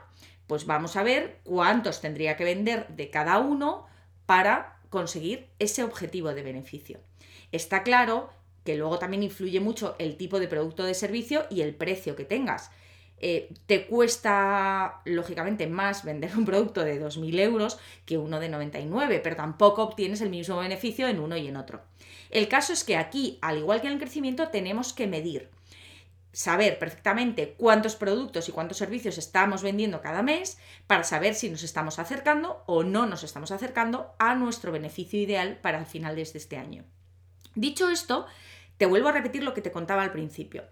pues 0.46 0.66
vamos 0.66 0.96
a 0.96 1.02
ver 1.02 1.40
cuántos 1.44 2.00
tendría 2.00 2.36
que 2.36 2.44
vender 2.44 2.86
de 2.88 3.10
cada 3.10 3.38
uno 3.38 3.86
para 4.26 4.78
conseguir 4.90 5.48
ese 5.58 5.82
objetivo 5.82 6.34
de 6.34 6.42
beneficio. 6.42 7.00
Está 7.50 7.82
claro 7.82 8.30
que 8.64 8.76
luego 8.76 8.98
también 8.98 9.22
influye 9.22 9.60
mucho 9.60 9.96
el 9.98 10.16
tipo 10.16 10.38
de 10.38 10.48
producto 10.48 10.84
de 10.84 10.94
servicio 10.94 11.46
y 11.50 11.62
el 11.62 11.74
precio 11.74 12.14
que 12.14 12.24
tengas. 12.24 12.70
eh, 13.24 13.50
te 13.66 13.86
cuesta, 13.86 15.00
lógicamente, 15.04 15.68
más 15.68 16.04
vender 16.04 16.36
un 16.36 16.44
producto 16.44 16.82
de 16.82 17.00
2.000 17.00 17.38
euros 17.38 17.78
que 18.04 18.18
uno 18.18 18.40
de 18.40 18.48
99, 18.48 19.20
pero 19.22 19.36
tampoco 19.36 19.84
obtienes 19.84 20.20
el 20.22 20.30
mismo 20.30 20.56
beneficio 20.56 21.06
en 21.06 21.20
uno 21.20 21.36
y 21.36 21.46
en 21.46 21.56
otro. 21.56 21.82
El 22.30 22.48
caso 22.48 22.72
es 22.72 22.82
que 22.82 22.96
aquí, 22.96 23.38
al 23.40 23.58
igual 23.58 23.80
que 23.80 23.86
en 23.86 23.92
el 23.94 24.00
crecimiento, 24.00 24.48
tenemos 24.48 24.92
que 24.92 25.06
medir 25.06 25.50
saber 26.32 26.78
perfectamente 26.78 27.54
cuántos 27.58 27.94
productos 27.94 28.48
y 28.48 28.52
cuántos 28.52 28.78
servicios 28.78 29.18
estamos 29.18 29.62
vendiendo 29.62 30.00
cada 30.00 30.22
mes 30.22 30.58
para 30.86 31.04
saber 31.04 31.34
si 31.34 31.50
nos 31.50 31.62
estamos 31.62 31.98
acercando 31.98 32.64
o 32.66 32.82
no 32.82 33.06
nos 33.06 33.22
estamos 33.22 33.50
acercando 33.50 34.14
a 34.18 34.34
nuestro 34.34 34.72
beneficio 34.72 35.20
ideal 35.20 35.58
para 35.60 35.78
el 35.78 35.86
final 35.86 36.16
de 36.16 36.22
este 36.22 36.56
año. 36.56 36.84
Dicho 37.54 37.90
esto, 37.90 38.26
te 38.78 38.86
vuelvo 38.86 39.08
a 39.08 39.12
repetir 39.12 39.42
lo 39.42 39.52
que 39.52 39.60
te 39.60 39.72
contaba 39.72 40.02
al 40.02 40.12
principio. 40.12 40.64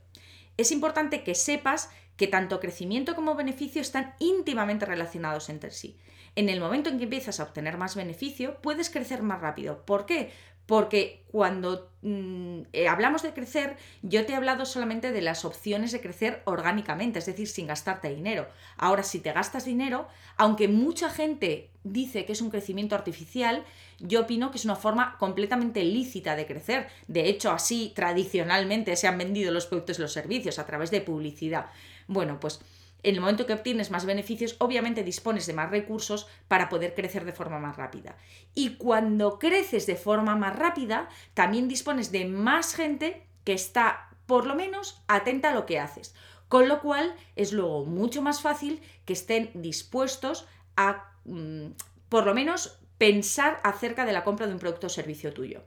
Es 0.56 0.72
importante 0.72 1.22
que 1.22 1.34
sepas 1.34 1.90
que 2.16 2.26
tanto 2.26 2.60
crecimiento 2.60 3.14
como 3.14 3.34
beneficio 3.34 3.80
están 3.80 4.14
íntimamente 4.18 4.86
relacionados 4.86 5.48
entre 5.48 5.70
sí. 5.70 5.98
En 6.36 6.48
el 6.48 6.60
momento 6.60 6.88
en 6.88 6.98
que 6.98 7.04
empiezas 7.04 7.40
a 7.40 7.44
obtener 7.44 7.76
más 7.76 7.96
beneficio, 7.96 8.60
puedes 8.62 8.90
crecer 8.90 9.22
más 9.22 9.40
rápido. 9.40 9.84
¿Por 9.84 10.06
qué? 10.06 10.30
Porque 10.70 11.24
cuando 11.32 11.90
mm, 12.02 12.60
eh, 12.72 12.86
hablamos 12.86 13.24
de 13.24 13.32
crecer, 13.32 13.76
yo 14.02 14.24
te 14.24 14.32
he 14.32 14.36
hablado 14.36 14.64
solamente 14.64 15.10
de 15.10 15.20
las 15.20 15.44
opciones 15.44 15.90
de 15.90 16.00
crecer 16.00 16.42
orgánicamente, 16.44 17.18
es 17.18 17.26
decir, 17.26 17.48
sin 17.48 17.66
gastarte 17.66 18.08
dinero. 18.08 18.46
Ahora, 18.76 19.02
si 19.02 19.18
te 19.18 19.32
gastas 19.32 19.64
dinero, 19.64 20.06
aunque 20.36 20.68
mucha 20.68 21.10
gente 21.10 21.70
dice 21.82 22.24
que 22.24 22.34
es 22.34 22.40
un 22.40 22.50
crecimiento 22.50 22.94
artificial, 22.94 23.64
yo 23.98 24.20
opino 24.20 24.52
que 24.52 24.58
es 24.58 24.64
una 24.64 24.76
forma 24.76 25.18
completamente 25.18 25.82
lícita 25.82 26.36
de 26.36 26.46
crecer. 26.46 26.86
De 27.08 27.28
hecho, 27.28 27.50
así 27.50 27.92
tradicionalmente 27.96 28.94
se 28.94 29.08
han 29.08 29.18
vendido 29.18 29.50
los 29.50 29.66
productos 29.66 29.98
y 29.98 30.02
los 30.02 30.12
servicios 30.12 30.60
a 30.60 30.66
través 30.66 30.92
de 30.92 31.00
publicidad. 31.00 31.66
Bueno, 32.06 32.38
pues 32.38 32.60
en 33.02 33.14
el 33.14 33.20
momento 33.20 33.46
que 33.46 33.52
obtienes 33.52 33.90
más 33.90 34.04
beneficios, 34.04 34.56
obviamente 34.58 35.04
dispones 35.04 35.46
de 35.46 35.52
más 35.52 35.70
recursos 35.70 36.26
para 36.48 36.68
poder 36.68 36.94
crecer 36.94 37.24
de 37.24 37.32
forma 37.32 37.58
más 37.58 37.76
rápida. 37.76 38.16
Y 38.54 38.76
cuando 38.76 39.38
creces 39.38 39.86
de 39.86 39.96
forma 39.96 40.36
más 40.36 40.56
rápida, 40.56 41.08
también 41.34 41.68
dispones 41.68 42.12
de 42.12 42.26
más 42.26 42.74
gente 42.74 43.26
que 43.44 43.52
está, 43.52 44.10
por 44.26 44.46
lo 44.46 44.54
menos, 44.54 45.02
atenta 45.08 45.50
a 45.50 45.54
lo 45.54 45.66
que 45.66 45.78
haces. 45.78 46.14
Con 46.48 46.68
lo 46.68 46.80
cual, 46.80 47.14
es 47.36 47.52
luego 47.52 47.84
mucho 47.84 48.22
más 48.22 48.42
fácil 48.42 48.82
que 49.04 49.12
estén 49.12 49.50
dispuestos 49.54 50.46
a, 50.76 51.12
mm, 51.24 51.68
por 52.08 52.26
lo 52.26 52.34
menos, 52.34 52.80
pensar 52.98 53.60
acerca 53.62 54.04
de 54.04 54.12
la 54.12 54.24
compra 54.24 54.46
de 54.46 54.52
un 54.52 54.58
producto 54.58 54.88
o 54.88 54.90
servicio 54.90 55.32
tuyo. 55.32 55.62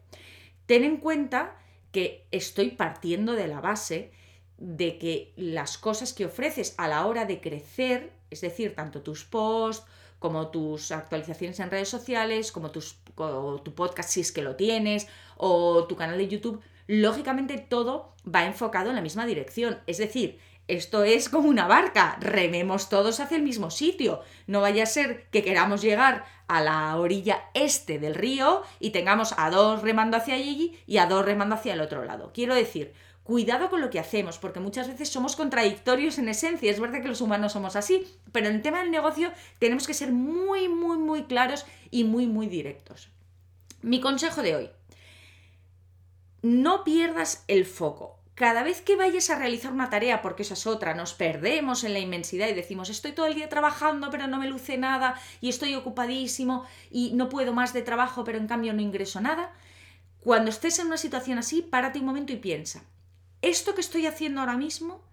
Ten 0.66 0.84
en 0.84 0.98
cuenta 0.98 1.56
que 1.92 2.28
estoy 2.32 2.72
partiendo 2.72 3.34
de 3.34 3.48
la 3.48 3.62
base 3.62 4.12
de 4.64 4.98
que 4.98 5.34
las 5.36 5.78
cosas 5.78 6.14
que 6.14 6.26
ofreces 6.26 6.74
a 6.78 6.88
la 6.88 7.06
hora 7.06 7.26
de 7.26 7.42
crecer, 7.42 8.14
es 8.30 8.40
decir, 8.40 8.76
tanto 8.76 9.02
tus 9.02 9.26
posts 9.26 9.86
como 10.20 10.52
tus 10.52 10.94
actualizaciones 10.94 11.60
en 11.60 11.70
redes 11.70 11.90
sociales, 11.90 12.54
como 12.54 12.72
tus, 12.72 12.98
tu 13.64 13.76
podcast 13.76 14.10
si 14.10 14.22
es 14.22 14.32
que 14.32 14.42
lo 14.42 14.56
tienes, 14.56 15.08
o 15.36 15.84
tu 15.84 15.98
canal 15.98 16.18
de 16.18 16.30
YouTube, 16.30 16.62
lógicamente 16.88 17.58
todo 17.58 18.16
va 18.26 18.46
enfocado 18.46 18.90
en 18.90 18.96
la 18.96 19.02
misma 19.02 19.26
dirección. 19.26 19.80
Es 19.86 19.98
decir, 19.98 20.40
esto 20.70 21.04
es 21.04 21.28
como 21.28 21.50
una 21.50 21.68
barca, 21.68 22.16
rememos 22.22 22.88
todos 22.88 23.20
hacia 23.20 23.36
el 23.36 23.44
mismo 23.44 23.70
sitio. 23.70 24.22
No 24.48 24.62
vaya 24.62 24.84
a 24.84 24.86
ser 24.86 25.28
que 25.30 25.44
queramos 25.44 25.82
llegar 25.82 26.24
a 26.48 26.62
la 26.62 26.96
orilla 26.96 27.50
este 27.54 28.00
del 28.00 28.16
río 28.16 28.62
y 28.80 28.92
tengamos 28.92 29.34
a 29.36 29.50
dos 29.50 29.82
remando 29.82 30.16
hacia 30.16 30.36
allí 30.36 30.80
y 30.88 31.00
a 31.00 31.06
dos 31.06 31.26
remando 31.26 31.56
hacia 31.56 31.74
el 31.74 31.82
otro 31.82 32.06
lado. 32.06 32.32
Quiero 32.34 32.56
decir, 32.56 32.94
cuidado 33.24 33.70
con 33.70 33.82
lo 33.82 33.90
que 33.90 34.00
hacemos, 34.00 34.38
porque 34.38 34.60
muchas 34.60 34.88
veces 34.88 35.10
somos 35.10 35.36
contradictorios 35.36 36.18
en 36.18 36.30
esencia. 36.30 36.70
Es 36.70 36.80
verdad 36.80 37.02
que 37.02 37.08
los 37.08 37.22
humanos 37.22 37.54
somos 37.54 37.76
así, 37.76 38.06
pero 38.32 38.48
en 38.48 38.56
el 38.56 38.62
tema 38.62 38.80
del 38.80 38.92
negocio 38.92 39.32
tenemos 39.60 39.88
que 39.88 39.94
ser 39.94 40.12
muy, 40.12 40.68
muy, 40.68 40.98
muy 40.98 41.24
claros 41.24 41.66
y 41.90 42.04
muy, 42.04 42.28
muy 42.28 42.48
directos. 42.48 43.10
Mi 43.82 44.00
consejo 44.00 44.42
de 44.44 44.56
hoy, 44.56 44.70
no 46.42 46.84
pierdas 46.84 47.44
el 47.48 47.66
foco. 47.66 48.20
Cada 48.36 48.64
vez 48.64 48.82
que 48.82 48.96
vayas 48.96 49.30
a 49.30 49.38
realizar 49.38 49.72
una 49.72 49.90
tarea, 49.90 50.22
porque 50.22 50.42
esa 50.42 50.56
es 50.56 50.66
otra, 50.66 50.96
nos 50.96 51.14
perdemos 51.14 51.84
en 51.84 51.94
la 51.94 52.00
inmensidad 52.00 52.48
y 52.48 52.54
decimos, 52.54 52.90
estoy 52.90 53.12
todo 53.12 53.28
el 53.28 53.36
día 53.36 53.48
trabajando, 53.48 54.10
pero 54.10 54.28
no 54.28 54.40
me 54.40 54.50
luce 54.50 54.78
nada, 54.78 55.20
y 55.40 55.50
estoy 55.50 55.76
ocupadísimo, 55.76 56.66
y 56.90 57.12
no 57.14 57.30
puedo 57.30 57.54
más 57.54 57.74
de 57.74 57.84
trabajo, 57.84 58.24
pero 58.24 58.40
en 58.40 58.48
cambio 58.48 58.74
no 58.74 58.82
ingreso 58.82 59.22
nada. 59.22 59.54
Cuando 60.20 60.50
estés 60.50 60.80
en 60.80 60.88
una 60.88 60.98
situación 60.98 61.38
así, 61.38 61.62
párate 61.62 62.00
un 62.00 62.06
momento 62.06 62.34
y 62.34 62.38
piensa, 62.38 62.84
¿esto 63.44 63.76
que 63.76 63.82
estoy 63.82 64.08
haciendo 64.08 64.40
ahora 64.40 64.58
mismo 64.58 65.04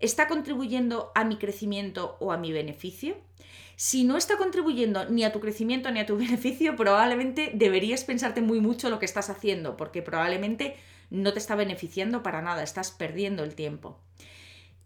está 0.00 0.26
contribuyendo 0.26 1.12
a 1.14 1.24
mi 1.24 1.36
crecimiento 1.36 2.16
o 2.18 2.32
a 2.32 2.36
mi 2.36 2.50
beneficio? 2.50 3.16
Si 3.76 4.04
no 4.04 4.16
está 4.16 4.38
contribuyendo 4.38 5.04
ni 5.10 5.22
a 5.22 5.32
tu 5.32 5.38
crecimiento 5.40 5.90
ni 5.90 6.00
a 6.00 6.06
tu 6.06 6.16
beneficio, 6.18 6.74
probablemente 6.74 7.52
deberías 7.54 8.02
pensarte 8.02 8.40
muy 8.40 8.60
mucho 8.60 8.90
lo 8.90 8.98
que 8.98 9.04
estás 9.04 9.30
haciendo, 9.30 9.76
porque 9.76 10.02
probablemente 10.02 10.76
no 11.10 11.32
te 11.32 11.38
está 11.38 11.54
beneficiando 11.54 12.22
para 12.22 12.42
nada, 12.42 12.64
estás 12.64 12.90
perdiendo 12.90 13.44
el 13.44 13.54
tiempo. 13.54 14.00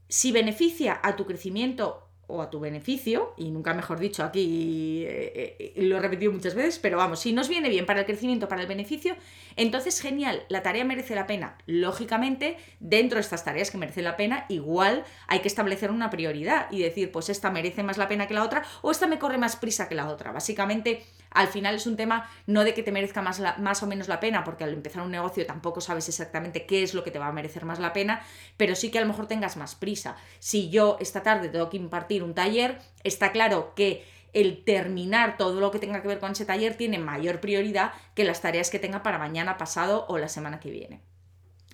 Si 0.09 0.33
beneficia 0.33 1.01
a 1.03 1.15
tu 1.15 1.25
crecimiento 1.25 2.10
o 2.31 2.43
a 2.43 2.51
tu 2.51 2.61
beneficio, 2.61 3.35
y 3.37 3.51
nunca 3.51 3.75
mejor 3.75 3.99
dicho 3.99 4.23
aquí, 4.23 5.05
eh, 5.07 5.57
eh, 5.59 5.73
lo 5.77 5.97
he 5.97 6.01
repetido 6.01 6.33
muchas 6.33 6.55
veces, 6.55 6.79
pero 6.79 6.97
vamos, 6.97 7.21
si 7.21 7.33
nos 7.33 7.49
viene 7.49 7.69
bien 7.69 7.87
para 7.87 8.01
el 8.01 8.07
crecimiento, 8.07 8.49
para 8.49 8.63
el 8.63 8.69
beneficio, 8.69 9.17
entonces 9.57 10.01
genial, 10.01 10.45
la 10.49 10.63
tarea 10.63 10.85
merece 10.85 11.15
la 11.15 11.27
pena. 11.27 11.57
Lógicamente, 11.67 12.57
dentro 12.79 13.17
de 13.17 13.23
estas 13.23 13.45
tareas 13.45 13.71
que 13.71 13.79
merecen 13.79 14.05
la 14.05 14.17
pena, 14.17 14.47
igual 14.49 15.05
hay 15.27 15.41
que 15.41 15.49
establecer 15.49 15.91
una 15.91 16.11
prioridad 16.11 16.67
y 16.71 16.81
decir, 16.81 17.11
pues 17.13 17.29
esta 17.29 17.51
merece 17.51 17.83
más 17.83 17.99
la 17.99 18.09
pena 18.09 18.27
que 18.27 18.35
la 18.35 18.45
otra, 18.45 18.65
o 18.83 18.91
esta 18.91 19.07
me 19.07 19.19
corre 19.19 19.39
más 19.39 19.57
prisa 19.57 19.89
que 19.89 19.95
la 19.95 20.09
otra. 20.09 20.33
Básicamente, 20.33 21.05
al 21.31 21.49
final 21.49 21.77
es 21.77 21.87
un 21.87 21.97
tema 21.97 22.29
no 22.47 22.65
de 22.65 22.75
que 22.75 22.83
te 22.83 22.93
merezca 22.93 23.23
más, 23.23 23.41
más 23.59 23.83
o 23.83 23.87
menos 23.87 24.09
la 24.09 24.21
pena, 24.21 24.45
porque 24.45 24.65
al 24.65 24.73
empezar 24.73 25.03
un 25.03 25.11
negocio 25.11 25.47
tampoco 25.47 25.81
sabes 25.81 26.09
exactamente 26.09 26.67
qué 26.67 26.83
es 26.83 26.95
lo 26.95 27.05
que 27.05 27.11
te 27.11 27.19
va 27.19 27.29
a 27.29 27.33
merecer 27.33 27.65
más 27.65 27.79
la 27.79 27.93
pena, 27.93 28.23
pero 28.57 28.75
sí 28.75 28.91
que 28.91 28.99
a 28.99 29.03
lo 29.03 29.07
mejor 29.09 29.27
tengas 29.27 29.57
más 29.57 29.75
prisa. 29.75 30.17
Si 30.39 30.71
yo 30.71 30.97
esta 31.01 31.23
tarde 31.23 31.49
tengo 31.49 31.71
que 31.71 31.77
impartir 31.77 32.23
un 32.23 32.35
taller, 32.35 32.79
está 33.05 33.33
claro 33.33 33.75
que 33.75 34.05
el 34.33 34.65
terminar 34.65 35.37
todo 35.37 35.61
lo 35.61 35.71
que 35.71 35.79
tenga 35.79 36.03
que 36.03 36.09
ver 36.09 36.21
con 36.21 36.33
ese 36.33 36.45
taller 36.45 36.77
tiene 36.77 36.99
mayor 36.99 37.41
prioridad 37.41 37.93
que 38.15 38.25
las 38.25 38.41
tareas 38.41 38.71
que 38.71 38.79
tenga 38.79 39.03
para 39.03 39.19
mañana, 39.19 39.57
pasado 39.59 40.07
o 40.09 40.19
la 40.19 40.29
semana 40.29 40.61
que 40.61 40.71
viene. 40.71 41.01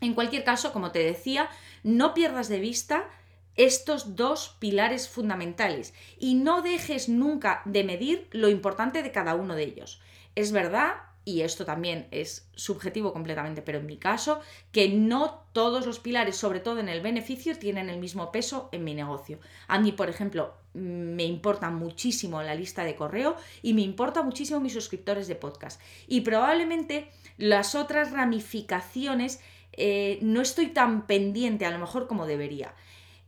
En 0.00 0.14
cualquier 0.14 0.44
caso, 0.44 0.72
como 0.72 0.92
te 0.92 0.98
decía, 0.98 1.48
no 1.82 2.14
pierdas 2.14 2.48
de 2.48 2.60
vista 2.60 3.08
estos 3.56 4.16
dos 4.16 4.56
pilares 4.58 5.08
fundamentales 5.08 5.94
y 6.18 6.34
no 6.34 6.62
dejes 6.62 7.08
nunca 7.08 7.62
de 7.64 7.84
medir 7.84 8.28
lo 8.32 8.48
importante 8.48 9.02
de 9.02 9.12
cada 9.12 9.34
uno 9.34 9.54
de 9.54 9.64
ellos. 9.64 10.00
Es 10.34 10.52
verdad, 10.52 10.94
y 11.24 11.40
esto 11.40 11.64
también 11.64 12.06
es 12.12 12.48
subjetivo 12.54 13.12
completamente, 13.12 13.60
pero 13.60 13.78
en 13.78 13.86
mi 13.86 13.96
caso, 13.96 14.40
que 14.70 14.88
no 14.88 15.44
todos 15.52 15.84
los 15.84 15.98
pilares, 15.98 16.36
sobre 16.36 16.60
todo 16.60 16.78
en 16.78 16.88
el 16.88 17.00
beneficio, 17.00 17.58
tienen 17.58 17.90
el 17.90 17.98
mismo 17.98 18.30
peso 18.30 18.68
en 18.70 18.84
mi 18.84 18.94
negocio. 18.94 19.40
A 19.66 19.80
mí, 19.80 19.90
por 19.90 20.08
ejemplo, 20.08 20.54
me 20.72 21.24
importa 21.24 21.70
muchísimo 21.70 22.42
la 22.42 22.54
lista 22.54 22.84
de 22.84 22.94
correo 22.94 23.34
y 23.60 23.74
me 23.74 23.82
importa 23.82 24.22
muchísimo 24.22 24.60
mis 24.60 24.74
suscriptores 24.74 25.26
de 25.26 25.34
podcast. 25.34 25.80
Y 26.06 26.20
probablemente 26.20 27.10
las 27.38 27.74
otras 27.74 28.12
ramificaciones 28.12 29.40
eh, 29.72 30.18
no 30.22 30.40
estoy 30.40 30.68
tan 30.68 31.08
pendiente 31.08 31.66
a 31.66 31.70
lo 31.70 31.78
mejor 31.78 32.06
como 32.06 32.26
debería. 32.26 32.72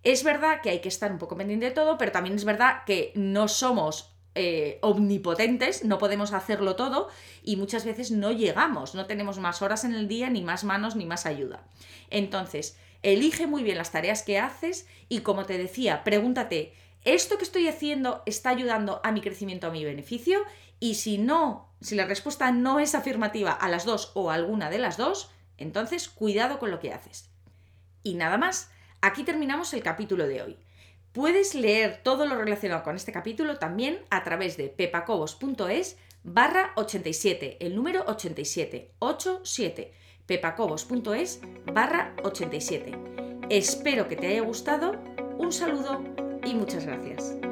Es 0.03 0.25
verdad 0.25 0.61
que 0.63 0.71
hay 0.71 0.81
que 0.81 0.89
estar 0.89 1.11
un 1.11 1.19
poco 1.19 1.37
pendiente 1.37 1.67
de 1.67 1.73
todo, 1.73 1.99
pero 1.99 2.13
también 2.13 2.37
es 2.37 2.45
verdad 2.45 2.85
que 2.87 3.13
no 3.15 3.49
somos 3.49 4.15
eh, 4.35 4.79
omnipotentes, 4.83 5.85
no 5.85 5.99
podemos 5.99 6.33
hacerlo 6.33 6.77
todo 6.77 7.09
y 7.43 7.57
muchas 7.57 7.85
veces 7.85 8.13
no 8.13 8.31
llegamos, 8.31 8.95
no 8.95 9.07
tenemos 9.07 9.39
más 9.39 9.63
horas 9.63 9.85
en 9.85 9.95
el 9.95 10.07
día, 10.07 10.31
ni 10.31 10.43
más 10.43 10.63
manos, 10.63 10.95
ni 10.95 11.07
más 11.07 11.27
ayuda. 11.27 11.67
Entonces, 12.11 12.79
elige 13.03 13.49
muy 13.49 13.65
bien 13.65 13.79
las 13.79 13.91
tareas 13.91 14.23
que 14.23 14.39
haces 14.39 14.87
y 15.09 15.21
como 15.21 15.45
te 15.45 15.59
decía, 15.59 16.05
pregúntate, 16.05 16.73
¿esto 17.05 17.37
que 17.37 17.45
estoy 17.45 17.67
haciendo 17.67 18.23
está 18.27 18.51
ayudando 18.51 19.01
a 19.03 19.11
mi 19.11 19.21
crecimiento, 19.21 19.67
a 19.67 19.73
mi 19.73 19.85
beneficio? 19.85 20.41
Y 20.79 20.95
si 20.95 21.19
no, 21.19 21.73
si 21.81 21.97
la 21.97 22.07
respuesta 22.07 22.53
no 22.53 22.79
es 22.79 22.95
afirmativa 22.95 23.51
a 23.51 23.69
las 23.69 23.85
dos 23.85 24.13
o 24.15 24.31
a 24.31 24.35
alguna 24.35 24.71
de 24.71 24.79
las 24.79 24.97
dos, 24.97 25.33
entonces 25.57 26.09
cuidado 26.09 26.61
con 26.61 26.71
lo 26.71 26.79
que 26.79 26.93
haces. 26.93 27.31
Y 28.05 28.15
nada 28.15 28.39
más. 28.39 28.71
Aquí 29.01 29.23
terminamos 29.23 29.73
el 29.75 29.83
capítulo 29.83 30.27
de 30.27 30.43
hoy. 30.43 30.57
Puedes 31.13 31.55
leer 31.55 32.01
todo 32.03 32.27
lo 32.27 32.37
relacionado 32.37 32.83
con 32.83 32.97
este 32.97 33.13
capítulo 33.13 33.59
también 33.59 34.01
a 34.11 34.25
través 34.25 34.57
de 34.57 34.69
pepacobos.es 34.69 35.97
barra 36.25 36.73
87, 36.77 37.59
el 37.61 37.77
número 37.77 38.05
87, 38.07 38.93
87, 38.99 39.93
pepacobos.es 40.27 41.41
barra 41.73 42.15
87. 42.25 42.93
Espero 43.51 44.09
que 44.09 44.17
te 44.17 44.27
haya 44.27 44.43
gustado, 44.43 45.01
un 45.39 45.53
saludo 45.53 46.03
y 46.45 46.55
muchas 46.55 46.85
gracias. 46.85 47.48